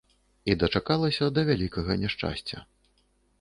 І 0.53 0.53
дачакалася 0.61 1.27
да 1.35 1.41
вялікага 1.51 1.99
няшчасця. 2.05 2.57